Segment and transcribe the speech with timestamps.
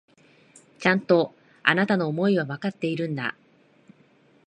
[0.79, 3.35] ちゃんと、あなたの思いはわかっているんだ。